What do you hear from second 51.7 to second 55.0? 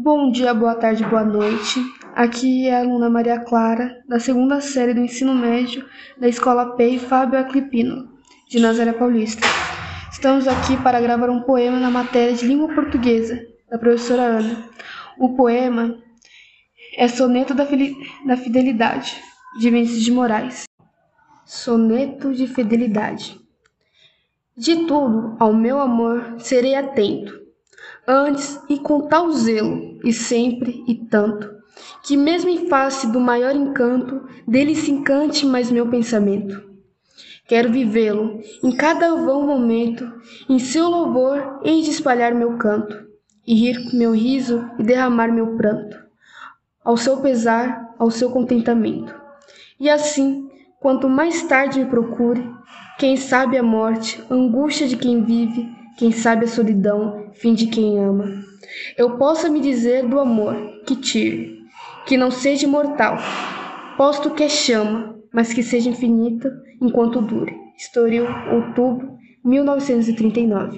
me procure, quem sabe a morte, angústia de